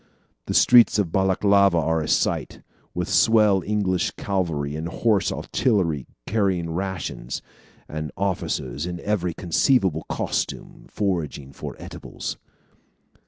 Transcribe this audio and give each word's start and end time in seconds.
The 0.47 0.55
streets 0.55 0.97
of 0.97 1.11
Balaklava 1.11 1.77
are 1.77 2.01
a 2.01 2.07
sight, 2.07 2.63
with 2.95 3.07
swell 3.07 3.61
English 3.63 4.09
cavalry 4.17 4.75
and 4.75 4.87
horse 4.87 5.31
artillery 5.31 6.07
carrying 6.25 6.71
rations, 6.73 7.43
and 7.87 8.11
officers 8.17 8.87
in 8.87 8.99
every 9.01 9.35
conceivable 9.35 10.07
costume 10.09 10.87
foraging 10.89 11.53
for 11.53 11.75
eatables." 11.79 12.37